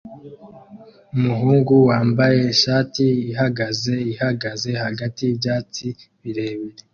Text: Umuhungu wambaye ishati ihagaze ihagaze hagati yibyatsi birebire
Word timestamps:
Umuhungu 1.15 1.73
wambaye 1.89 2.39
ishati 2.53 3.05
ihagaze 3.31 3.93
ihagaze 4.13 4.69
hagati 4.85 5.19
yibyatsi 5.27 5.87
birebire 6.21 6.81